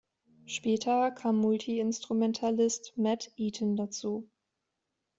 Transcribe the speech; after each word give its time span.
Später 0.47 1.11
kam 1.11 1.37
Multi-Instrumentalist 1.37 2.93
Matt 2.95 3.31
Eaton 3.37 3.75
dazu. 3.75 4.27